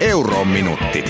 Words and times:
Eurominutid. 0.00 1.04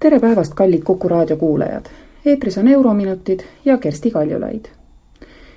tere 0.00 0.20
päevast, 0.20 0.54
kallid 0.54 0.82
Kuku 0.82 1.08
raadio 1.08 1.36
kuulajad. 1.36 1.86
eetris 2.26 2.58
on 2.58 2.68
Eurominutid 2.68 3.40
ja 3.64 3.78
Kersti 3.78 4.10
Kaljulaid. 4.10 4.64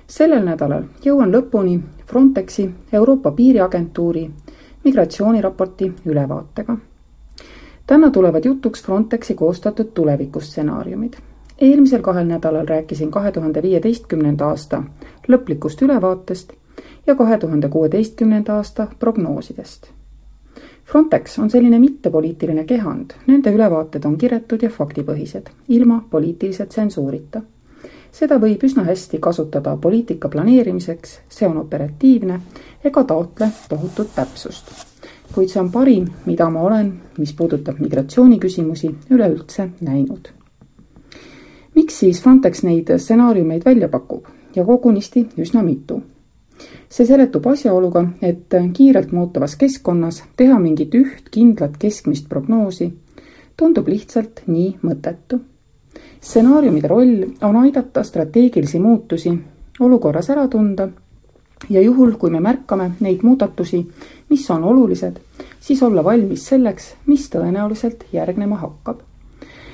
sellel 0.06 0.44
nädalal 0.44 0.82
jõuan 1.04 1.32
lõpuni 1.32 1.80
Frontexi, 2.06 2.70
Euroopa 2.92 3.30
Piiriagentuuri 3.30 4.30
migratsiooniraporti 4.84 5.92
ülevaatega. 6.06 6.76
täna 7.86 8.10
tulevad 8.10 8.44
jutuks 8.44 8.82
Frontexi 8.82 9.34
koostatud 9.34 9.86
tulevikustsenaariumid 9.94 11.31
eelmisel 11.62 12.02
kahel 12.02 12.26
nädalal 12.26 12.66
rääkisin 12.66 13.10
kahe 13.10 13.32
tuhande 13.32 13.62
viieteistkümnenda 13.62 14.46
aasta 14.46 14.82
lõplikust 15.28 15.82
ülevaatest 15.86 16.52
ja 17.06 17.14
kahe 17.14 17.38
tuhande 17.38 17.68
kuueteistkümnenda 17.68 18.56
aasta 18.56 18.86
prognoosidest. 18.98 19.86
Frontex 20.84 21.38
on 21.38 21.50
selline 21.50 21.78
mittepoliitiline 21.78 22.64
kehand, 22.64 23.14
nende 23.26 23.52
ülevaated 23.54 24.04
on 24.04 24.18
kiretud 24.18 24.62
ja 24.62 24.70
faktipõhised, 24.70 25.54
ilma 25.68 26.02
poliitilise 26.10 26.66
tsensuurita. 26.66 27.42
seda 28.12 28.36
võib 28.40 28.64
üsna 28.64 28.82
hästi 28.84 29.18
kasutada 29.18 29.76
poliitika 29.76 30.28
planeerimiseks, 30.28 31.20
see 31.28 31.48
on 31.48 31.56
operatiivne 31.56 32.40
ega 32.84 33.04
taotle 33.04 33.48
tohutut 33.68 34.14
täpsust. 34.14 34.74
kuid 35.34 35.48
see 35.48 35.62
on 35.62 35.70
parim, 35.70 36.10
mida 36.26 36.50
ma 36.50 36.60
olen, 36.60 36.92
mis 37.18 37.32
puudutab 37.32 37.78
migratsiooniküsimusi, 37.78 38.94
üleüldse 39.10 39.68
näinud 39.80 40.41
miks 41.82 41.98
siis 41.98 42.22
Frontex 42.22 42.62
neid 42.62 42.90
stsenaariumeid 42.94 43.64
välja 43.64 43.88
pakub 43.90 44.26
ja 44.54 44.64
kogunisti 44.64 45.24
üsna 45.42 45.62
mitu? 45.66 46.02
see 46.92 47.06
seletub 47.08 47.46
asjaoluga, 47.50 48.04
et 48.22 48.54
kiirelt 48.76 49.10
muutuvas 49.16 49.56
keskkonnas 49.58 50.20
teha 50.36 50.58
mingit 50.62 50.94
üht 50.94 51.30
kindlat 51.34 51.74
keskmist 51.82 52.28
prognoosi 52.28 52.92
tundub 53.56 53.88
lihtsalt 53.88 54.44
nii 54.46 54.68
mõttetu. 54.86 55.40
stsenaariumide 56.20 56.88
roll 56.88 57.26
on 57.42 57.56
aidata 57.64 58.04
strateegilisi 58.06 58.78
muutusi 58.78 59.34
olukorras 59.80 60.30
ära 60.30 60.46
tunda 60.48 60.88
ja 61.70 61.82
juhul, 61.82 62.12
kui 62.12 62.30
me 62.30 62.40
märkame 62.40 62.92
neid 63.00 63.22
muudatusi, 63.22 63.86
mis 64.30 64.50
on 64.50 64.64
olulised, 64.64 65.18
siis 65.60 65.82
olla 65.82 66.04
valmis 66.04 66.46
selleks, 66.46 66.94
mis 67.06 67.30
tõenäoliselt 67.30 68.06
järgnema 68.12 68.56
hakkab 68.62 69.02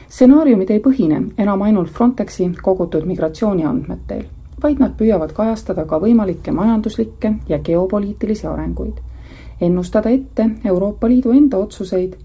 stsenaariumid 0.09 0.71
ei 0.71 0.81
põhine 0.81 1.19
enam 1.39 1.63
ainult 1.63 1.91
Frontexi 1.93 2.49
kogutud 2.63 3.05
migratsiooniandmetel, 3.05 4.23
vaid 4.63 4.81
nad 4.81 4.95
püüavad 4.97 5.35
kajastada 5.37 5.85
ka 5.85 5.99
võimalikke 6.01 6.53
majanduslikke 6.53 7.35
ja 7.49 7.59
geopoliitilisi 7.59 8.47
arenguid, 8.49 9.03
ennustada 9.61 10.11
ette 10.11 10.49
Euroopa 10.65 11.09
Liidu 11.09 11.37
enda 11.37 11.61
otsuseid 11.61 12.17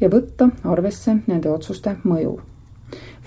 ja 0.00 0.10
võtta 0.10 0.50
arvesse 0.64 1.16
nende 1.26 1.50
otsuste 1.50 1.96
mõju. 2.04 2.38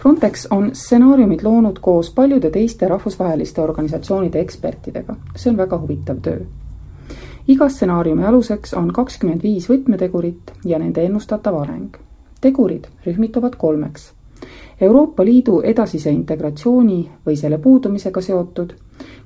Frontex 0.01 0.47
on 0.51 0.71
stsenaariumid 0.75 1.43
loonud 1.45 1.79
koos 1.79 2.09
paljude 2.11 2.49
teiste 2.49 2.87
rahvusvaheliste 2.87 3.61
organisatsioonide 3.61 4.41
ekspertidega, 4.41 5.15
see 5.35 5.53
on 5.53 5.57
väga 5.57 5.79
huvitav 5.79 6.19
töö. 6.25 6.43
Iga 7.47 7.69
stsenaariumi 7.69 8.25
aluseks 8.25 8.73
on 8.73 8.91
kakskümmend 8.93 9.43
viis 9.43 9.69
võtmetegurit 9.69 10.55
ja 10.65 10.79
nende 10.79 11.05
ennustatav 11.05 11.61
areng 11.63 12.10
tegurid 12.41 12.87
rühmituvad 13.05 13.55
kolmeks. 13.57 14.11
Euroopa 14.81 15.25
Liidu 15.25 15.59
edasise 15.61 16.09
integratsiooni 16.09 17.01
või 17.25 17.35
selle 17.37 17.59
puudumisega 17.61 18.21
seotud, 18.21 18.71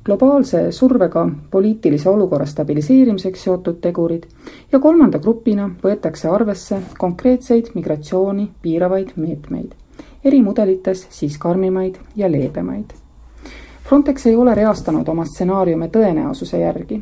globaalse 0.05 0.71
survega 0.71 1.23
poliitilise 1.51 2.09
olukorra 2.09 2.45
stabiliseerimiseks 2.45 3.45
seotud 3.47 3.79
tegurid 3.81 4.25
ja 4.71 4.79
kolmanda 4.79 5.19
grupina 5.19 5.69
võetakse 5.83 6.27
arvesse 6.29 6.81
konkreetseid 6.99 7.71
migratsiooni 7.75 8.49
piiravaid 8.61 9.15
meetmeid, 9.15 9.71
eri 10.23 10.41
mudelites 10.43 11.07
siis 11.09 11.37
karmimaid 11.37 12.01
ja 12.15 12.31
leebemaid. 12.31 12.91
Frontex 13.87 14.27
ei 14.27 14.35
ole 14.35 14.55
reastanud 14.55 15.07
oma 15.07 15.23
stsenaariume 15.29 15.87
tõenäosuse 15.93 16.59
järgi, 16.59 16.99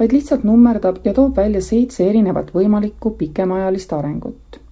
vaid 0.00 0.18
lihtsalt 0.18 0.42
nummerdab 0.44 0.98
ja 1.04 1.14
toob 1.14 1.36
välja 1.36 1.62
seitse 1.62 2.08
erinevat 2.10 2.50
võimalikku 2.54 3.14
pikemaajalist 3.22 3.92
arengut 3.92 4.63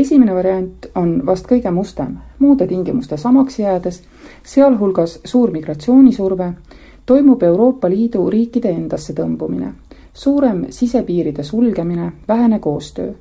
esimene 0.00 0.34
variant 0.34 0.86
on 0.94 1.22
vast 1.26 1.46
kõige 1.48 1.70
mustem, 1.74 2.16
muude 2.38 2.66
tingimuste 2.66 3.16
samaks 3.16 3.58
jäädes, 3.58 4.02
sealhulgas 4.46 5.20
suur 5.24 5.50
migratsioonisurve, 5.50 6.52
toimub 7.06 7.42
Euroopa 7.42 7.90
Liidu 7.90 8.30
riikide 8.30 8.70
endasse 8.70 9.14
tõmbumine, 9.16 9.72
suurem 10.14 10.66
sisepiiride 10.70 11.42
sulgemine, 11.42 12.12
vähene 12.28 12.58
koostöö. 12.58 13.12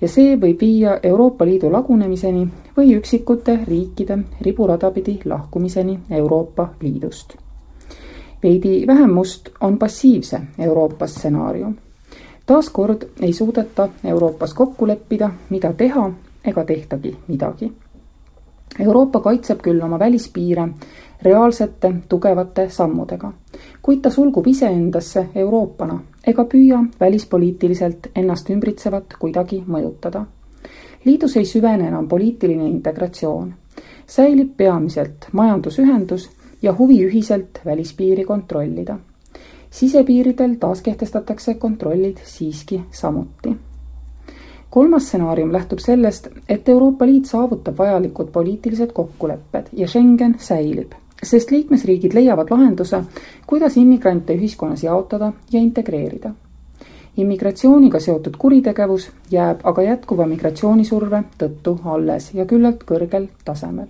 ja 0.00 0.08
see 0.08 0.36
võib 0.36 0.60
viia 0.60 0.98
Euroopa 1.02 1.44
Liidu 1.44 1.70
lagunemiseni 1.72 2.48
või 2.76 2.96
üksikute 2.96 3.60
riikide 3.68 4.18
riburada 4.40 4.90
pidi 4.90 5.20
lahkumiseni 5.24 5.98
Euroopa 6.10 6.68
Liidust. 6.80 7.36
veidi 8.42 8.86
vähem 8.86 9.10
must 9.10 9.48
on 9.60 9.78
passiivse 9.78 10.40
Euroopa 10.58 11.06
stsenaarium 11.06 11.76
taaskord 12.46 13.02
ei 13.20 13.32
suudeta 13.32 13.88
Euroopas 14.04 14.54
kokku 14.54 14.86
leppida, 14.86 15.30
mida 15.50 15.72
teha 15.72 16.10
ega 16.44 16.64
tehtagi 16.64 17.16
midagi. 17.28 17.72
Euroopa 18.80 19.20
kaitseb 19.20 19.60
küll 19.62 19.82
oma 19.84 19.98
välispiire 19.98 20.68
reaalsete 21.22 21.94
tugevate 22.08 22.68
sammudega, 22.70 23.32
kuid 23.82 24.00
ta 24.02 24.10
sulgub 24.10 24.46
iseendasse 24.46 25.26
Euroopana 25.34 26.00
ega 26.26 26.44
püüa 26.44 26.80
välispoliitiliselt 27.00 28.08
ennast 28.16 28.50
ümbritsevat 28.50 29.16
kuidagi 29.18 29.62
mõjutada. 29.66 30.24
liidus 31.04 31.36
ei 31.36 31.44
süvene 31.44 31.88
enam 31.88 32.08
poliitiline 32.08 32.66
integratsioon, 32.68 33.54
säilib 34.06 34.56
peamiselt 34.56 35.28
majandusühendus 35.32 36.30
ja 36.62 36.74
huvi 36.78 37.04
ühiselt 37.06 37.60
välispiiri 37.64 38.24
kontrollida 38.24 38.98
sisepiiridel 39.72 40.54
taaskehtestatakse 40.60 41.54
kontrollid 41.54 42.16
siiski 42.24 42.82
samuti. 42.90 43.56
kolmas 44.70 45.06
stsenaarium 45.06 45.52
lähtub 45.52 45.78
sellest, 45.78 46.28
et 46.48 46.68
Euroopa 46.68 47.06
Liit 47.06 47.24
saavutab 47.24 47.78
vajalikud 47.78 48.28
poliitilised 48.32 48.92
kokkulepped 48.92 49.66
ja 49.72 49.88
Schengen 49.88 50.36
säilib, 50.38 50.92
sest 51.22 51.50
liikmesriigid 51.50 52.14
leiavad 52.14 52.50
lahenduse, 52.50 53.00
kuidas 53.46 53.76
immigrante 53.76 54.34
ühiskonnas 54.34 54.82
jaotada 54.82 55.32
ja 55.52 55.60
integreerida. 55.60 56.30
immigratsiooniga 57.16 58.00
seotud 58.00 58.36
kuritegevus 58.38 59.10
jääb 59.30 59.60
aga 59.64 59.82
jätkuva 59.82 60.26
migratsioonisurve 60.26 61.24
tõttu 61.38 61.78
alles 61.84 62.34
ja 62.34 62.46
küllalt 62.46 62.84
kõrgel 62.84 63.28
tasemel. 63.44 63.86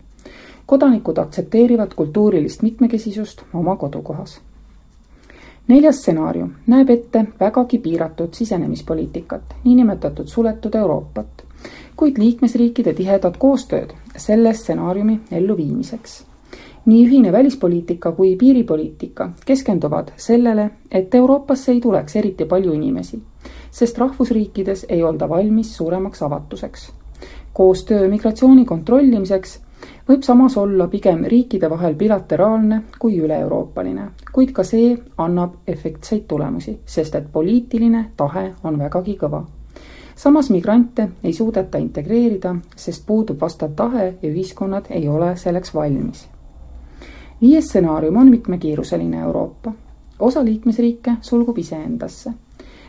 kodanikud 0.67 1.19
aktsepteerivad 1.19 1.95
kultuurilist 1.95 2.63
mitmekesisust 2.63 3.43
oma 3.53 3.77
kodukohas 3.77 4.41
neljas 5.73 6.03
stsenaarium 6.03 6.51
näeb 6.69 6.91
ette 6.93 7.23
vägagi 7.41 7.79
piiratud 7.79 8.35
sisenemispoliitikat, 8.37 9.55
niinimetatud 9.65 10.29
suletud 10.29 10.75
Euroopat, 10.75 11.45
kuid 11.97 12.19
liikmesriikide 12.21 12.93
tihedat 12.99 13.39
koostööd 13.41 13.95
selle 14.17 14.53
stsenaariumi 14.55 15.21
elluviimiseks. 15.33 16.25
nii 16.87 17.03
ühine 17.07 17.33
välispoliitika 17.33 18.11
kui 18.13 18.37
piiripoliitika 18.37 19.31
keskenduvad 19.47 20.09
sellele, 20.17 20.71
et 20.91 21.15
Euroopasse 21.15 21.73
ei 21.73 21.81
tuleks 21.81 22.17
eriti 22.17 22.45
palju 22.45 22.73
inimesi, 22.73 23.23
sest 23.71 23.99
rahvusriikides 23.99 24.87
ei 24.89 25.03
olda 25.03 25.29
valmis 25.29 25.77
suuremaks 25.77 26.23
avatuseks. 26.23 26.91
koostöö 27.53 28.09
migratsiooni 28.09 28.65
kontrollimiseks 28.65 29.61
võib 30.09 30.23
samas 30.23 30.57
olla 30.57 30.89
pigem 30.89 31.25
riikide 31.25 31.71
vahel 31.71 31.95
bilateraalne 31.95 32.83
kui 32.99 33.19
üle-euroopaline, 33.21 34.09
kuid 34.33 34.53
ka 34.53 34.65
see 34.65 34.97
annab 35.19 35.55
efektseid 35.67 36.27
tulemusi, 36.29 36.79
sest 36.87 37.15
et 37.15 37.33
poliitiline 37.33 38.05
tahe 38.17 38.53
on 38.65 38.79
vägagi 38.79 39.17
kõva. 39.21 39.45
samas 40.15 40.51
migrante 40.51 41.09
ei 41.25 41.33
suudeta 41.33 41.79
integreerida, 41.79 42.57
sest 42.77 43.07
puudub 43.07 43.41
vastav 43.41 43.75
tahe 43.77 44.15
ja 44.23 44.29
ühiskonnad 44.29 44.91
ei 44.91 45.09
ole 45.09 45.37
selleks 45.37 45.75
valmis. 45.75 46.29
viies 47.41 47.65
stsenaarium 47.69 48.17
on 48.17 48.31
mitmekiiruseline 48.31 49.21
Euroopa. 49.21 49.73
osa 50.19 50.45
liikmesriike 50.45 51.17
sulgub 51.21 51.59
iseendasse. 51.59 52.33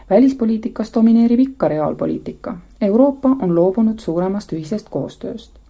välispoliitikas 0.09 0.93
domineerib 0.93 1.39
ikka 1.39 1.67
reaalpoliitika. 1.67 2.57
Euroopa 2.81 3.37
on 3.41 3.55
loobunud 3.55 3.99
suuremast 3.99 4.53
ühisest 4.53 4.89
koostööst. 4.89 5.62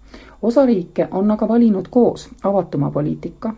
Osa 0.43 0.65
riike 0.65 1.07
on 1.11 1.31
aga 1.31 1.47
valinud 1.47 1.87
koos 1.89 2.29
avatuma 2.43 2.91
poliitika. 2.91 3.53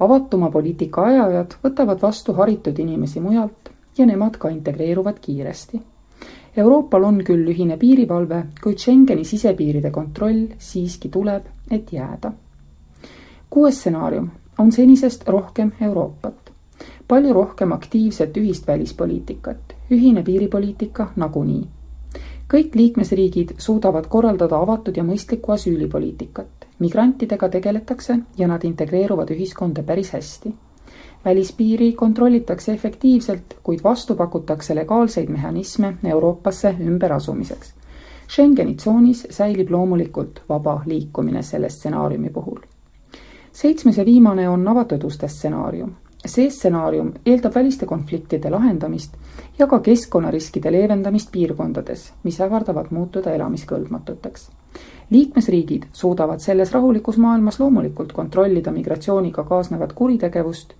avatuma 0.00 0.50
poliitika 0.50 1.04
ajajad 1.04 1.56
võtavad 1.64 2.02
vastu 2.02 2.32
haritud 2.32 2.78
inimesi 2.78 3.20
mujalt 3.20 3.72
ja 3.98 4.06
nemad 4.06 4.36
ka 4.36 4.48
integreeruvad 4.48 5.18
kiiresti 5.20 5.82
Euroopal 6.56 7.04
on 7.06 7.20
küll 7.24 7.46
ühine 7.52 7.76
piirivalve, 7.78 8.40
kuid 8.62 8.80
Schengeni 8.82 9.24
sisepiiride 9.24 9.90
kontroll 9.94 10.48
siiski 10.58 11.08
tuleb, 11.08 11.44
et 11.70 11.92
jääda. 11.92 12.32
kuues 13.50 13.78
stsenaarium 13.78 14.28
on 14.58 14.72
senisest 14.72 15.28
rohkem 15.28 15.72
Euroopat. 15.80 16.50
palju 17.08 17.32
rohkem 17.32 17.72
aktiivset 17.72 18.36
ühist 18.36 18.66
välispoliitikat, 18.66 19.74
ühine 19.90 20.22
piiripoliitika 20.22 21.12
nagunii. 21.16 21.66
Kõik 22.50 22.74
liikmesriigid 22.74 23.54
suudavad 23.58 24.08
korraldada 24.08 24.58
avatud 24.58 24.96
ja 24.96 25.04
mõistlikku 25.04 25.52
asüülipoliitikat. 25.52 26.48
migrantidega 26.78 27.48
tegeletakse 27.48 28.18
ja 28.38 28.48
nad 28.48 28.64
integreeruvad 28.64 29.30
ühiskonda 29.30 29.82
päris 29.82 30.10
hästi 30.10 30.54
välispiiri 31.24 31.92
kontrollitakse 31.92 32.72
efektiivselt, 32.72 33.44
kuid 33.62 33.80
vastu 33.84 34.14
pakutakse 34.14 34.74
legaalseid 34.74 35.28
mehhanisme 35.28 35.94
Euroopasse 36.04 36.74
ümberasumiseks. 36.80 37.74
Schengeni 38.28 38.74
tsoonis 38.74 39.26
säilib 39.30 39.70
loomulikult 39.70 40.42
vaba 40.48 40.80
liikumine 40.86 41.42
selle 41.42 41.68
stsenaariumi 41.68 42.30
puhul. 42.30 42.58
seitsmes 43.52 43.98
ja 43.98 44.04
viimane 44.04 44.48
on 44.48 44.68
avatud 44.68 45.02
uste 45.04 45.28
stsenaarium. 45.28 45.92
See 46.26 46.50
stsenaarium 46.50 47.12
eeldab 47.26 47.54
väliste 47.54 47.86
konfliktide 47.86 48.50
lahendamist 48.50 49.16
ja 49.58 49.66
ka 49.66 49.80
keskkonnariskide 49.80 50.72
leevendamist 50.72 51.32
piirkondades, 51.32 52.12
mis 52.24 52.40
ähvardavad 52.40 52.90
muutuda 52.90 53.32
elamiskõlbmatuteks 53.34 54.50
liikmesriigid 55.10 55.82
suudavad 55.92 56.38
selles 56.38 56.72
rahulikus 56.72 57.18
maailmas 57.18 57.60
loomulikult 57.60 58.12
kontrollida 58.12 58.70
migratsiooniga 58.72 59.44
kaasnevat 59.44 59.92
kuritegevust 59.92 60.72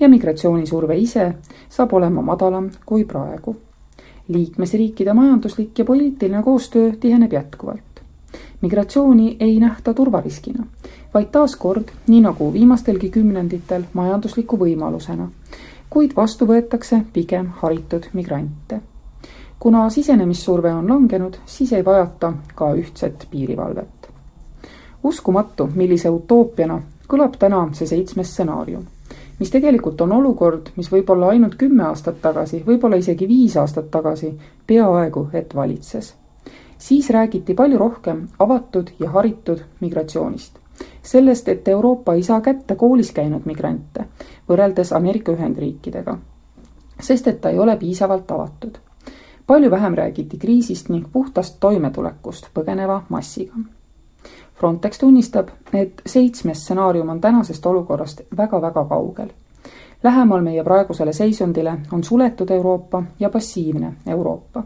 ja 0.00 0.08
migratsioonisurve 0.08 0.96
ise 0.98 1.32
saab 1.68 1.92
olema 1.92 2.22
madalam 2.22 2.70
kui 2.86 3.04
praegu. 3.04 3.56
liikmesriikide 4.28 5.12
majanduslik 5.12 5.78
ja 5.78 5.84
poliitiline 5.84 6.42
koostöö 6.42 6.92
tiheneb 7.00 7.32
jätkuvalt. 7.32 8.02
migratsiooni 8.60 9.36
ei 9.40 9.60
nähta 9.60 9.94
turvariskina, 9.94 10.66
vaid 11.14 11.26
taaskord, 11.32 11.90
nii 12.06 12.20
nagu 12.20 12.52
viimastelgi 12.52 13.10
kümnenditel, 13.10 13.84
majandusliku 13.92 14.58
võimalusena, 14.58 15.28
kuid 15.90 16.14
vastu 16.16 16.46
võetakse 16.46 17.02
pigem 17.12 17.50
haritud 17.62 18.06
migrante. 18.12 18.80
kuna 19.58 19.90
sisenemissurve 19.90 20.72
on 20.72 20.88
langenud, 20.88 21.36
siis 21.46 21.72
ei 21.72 21.84
vajata 21.84 22.32
ka 22.54 22.72
ühtset 22.74 23.26
piirivalvet. 23.30 24.08
uskumatu, 25.02 25.68
millise 25.74 26.08
utoopiana 26.08 26.82
kõlab 27.08 27.36
täna 27.38 27.68
see 27.72 27.86
seitsmes 27.86 28.30
stsenaarium 28.30 28.86
mis 29.40 29.50
tegelikult 29.50 30.00
on 30.00 30.12
olukord, 30.12 30.68
mis 30.76 30.90
võib-olla 30.92 31.32
ainult 31.32 31.56
kümme 31.60 31.86
aastat 31.88 32.20
tagasi, 32.22 32.62
võib-olla 32.66 33.00
isegi 33.00 33.28
viis 33.28 33.56
aastat 33.56 33.90
tagasi 33.90 34.34
peaaegu 34.66 35.28
et 35.32 35.54
valitses. 35.54 36.14
siis 36.78 37.10
räägiti 37.10 37.54
palju 37.54 37.78
rohkem 37.78 38.28
avatud 38.38 38.90
ja 39.00 39.10
haritud 39.10 39.64
migratsioonist. 39.80 40.59
Sellest, 41.02 41.48
et 41.48 41.68
Euroopa 41.68 42.14
ei 42.14 42.22
saa 42.22 42.40
kätte 42.40 42.76
koolis 42.76 43.12
käinud 43.12 43.44
migrante 43.44 44.06
võrreldes 44.48 44.92
Ameerika 44.96 45.32
Ühendriikidega, 45.32 46.18
sest 47.00 47.26
et 47.26 47.40
ta 47.40 47.50
ei 47.50 47.58
ole 47.58 47.76
piisavalt 47.76 48.30
avatud. 48.30 48.78
palju 49.46 49.70
vähem 49.70 49.94
räägiti 49.94 50.38
kriisist 50.38 50.88
ning 50.88 51.06
puhtast 51.12 51.56
toimetulekust 51.60 52.48
põgeneva 52.54 53.02
massiga 53.08 53.54
Frontex 54.60 54.98
tunnistab, 54.98 55.48
et 55.72 56.02
seitsmes 56.06 56.58
stsenaarium 56.62 57.08
on 57.08 57.20
tänasest 57.20 57.66
olukorrast 57.66 58.20
väga-väga 58.36 58.84
kaugel. 58.84 59.30
Lähemal 60.02 60.42
meie 60.44 60.64
praegusele 60.64 61.12
seisundile 61.12 61.78
on 61.92 62.04
suletud 62.04 62.50
Euroopa 62.50 63.02
ja 63.20 63.30
passiivne 63.30 63.92
Euroopa. 64.06 64.62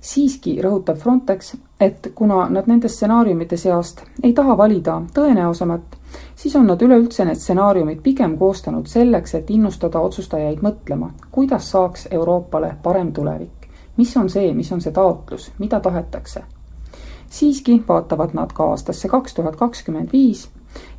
Siiski 0.00 0.56
rõhutab 0.62 0.96
Frontex, 0.96 1.54
et 1.80 2.12
kuna 2.14 2.48
nad 2.48 2.66
nende 2.66 2.88
stsenaariumite 2.88 3.56
seast 3.56 4.02
ei 4.22 4.32
taha 4.32 4.56
valida 4.56 5.00
tõenäosamat, 5.14 5.98
siis 6.36 6.56
on 6.56 6.66
nad 6.66 6.82
üleüldse 6.82 7.24
need 7.24 7.40
stsenaariumid 7.40 8.00
pigem 8.02 8.38
koostanud 8.38 8.86
selleks, 8.86 9.34
et 9.34 9.50
innustada 9.50 10.00
otsustajaid 10.00 10.62
mõtlema, 10.64 11.10
kuidas 11.30 11.70
saaks 11.70 12.08
Euroopale 12.10 12.76
parem 12.82 13.12
tulevik. 13.12 13.68
mis 13.96 14.16
on 14.16 14.30
see, 14.30 14.54
mis 14.54 14.72
on 14.72 14.80
see 14.80 14.92
taotlus, 14.92 15.52
mida 15.58 15.80
tahetakse 15.80 16.44
siiski 17.30 17.82
vaatavad 17.88 18.30
nad 18.32 18.52
ka 18.52 18.64
aastasse 18.64 19.08
kaks 19.08 19.34
tuhat 19.34 19.56
kakskümmend 19.56 20.08
viis 20.12 20.48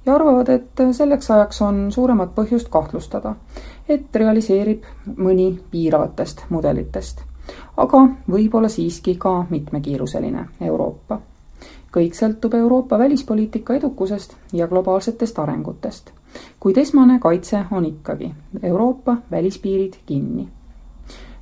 ja 0.06 0.16
arvavad, 0.16 0.50
et 0.50 0.84
selleks 0.92 1.32
ajaks 1.32 1.62
on 1.62 1.92
suuremat 1.92 2.36
põhjust 2.36 2.70
kahtlustada, 2.70 3.36
et 3.90 4.16
realiseerib 4.16 4.88
mõni 5.18 5.52
piiravatest 5.72 6.46
mudelitest. 6.50 7.31
Aga 7.78 8.08
võib-olla 8.32 8.70
siiski 8.70 9.16
ka 9.16 9.46
mitmekiiruseline 9.50 10.46
Euroopa. 10.62 11.20
kõik 11.92 12.16
sõltub 12.16 12.54
Euroopa 12.56 13.00
välispoliitika 13.00 13.74
edukusest 13.76 14.36
ja 14.54 14.68
globaalsetest 14.68 15.40
arengutest, 15.40 16.12
kuid 16.60 16.78
esmane 16.78 17.20
kaitse 17.20 17.66
on 17.72 17.86
ikkagi 17.86 18.32
Euroopa 18.64 19.18
välispiirid 19.32 19.98
kinni. 20.06 20.48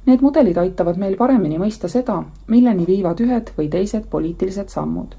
Need 0.05 0.21
mudelid 0.21 0.57
aitavad 0.57 0.97
meil 0.97 1.15
paremini 1.17 1.59
mõista 1.61 1.87
seda, 1.87 2.23
milleni 2.47 2.85
viivad 2.87 3.19
ühed 3.21 3.51
või 3.57 3.69
teised 3.69 4.07
poliitilised 4.09 4.69
sammud, 4.73 5.15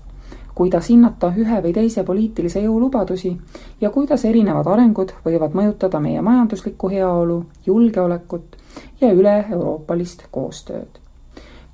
kuidas 0.55 0.89
hinnata 0.91 1.33
ühe 1.37 1.61
või 1.63 1.73
teise 1.73 2.03
poliitilise 2.05 2.61
jõu 2.65 2.81
lubadusi 2.81 3.37
ja 3.81 3.91
kuidas 3.91 4.25
erinevad 4.25 4.67
arengud 4.67 5.13
võivad 5.25 5.55
mõjutada 5.55 6.01
meie 6.01 6.23
majanduslikku 6.23 6.91
heaolu, 6.91 7.45
julgeolekut 7.67 8.57
ja 9.01 9.13
üle-euroopalist 9.13 10.23
koostööd. 10.31 11.01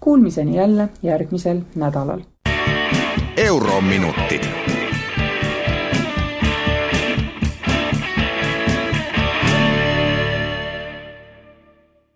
Kuulmiseni 0.01 0.57
jälle 0.57 0.89
järgmisel 1.03 1.61
nädalal. 1.75 2.21
eurominutid 3.37 4.56